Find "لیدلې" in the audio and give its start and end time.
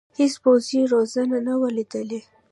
1.77-2.19